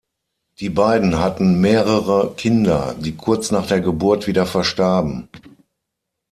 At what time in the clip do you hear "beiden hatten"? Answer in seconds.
0.71-1.61